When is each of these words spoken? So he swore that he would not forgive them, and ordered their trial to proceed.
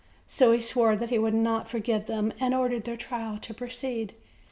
So 0.27 0.51
he 0.51 0.59
swore 0.61 0.95
that 0.95 1.11
he 1.11 1.19
would 1.19 1.35
not 1.35 1.67
forgive 1.69 2.07
them, 2.07 2.33
and 2.39 2.55
ordered 2.55 2.85
their 2.85 2.97
trial 2.97 3.37
to 3.37 3.53
proceed. 3.53 4.15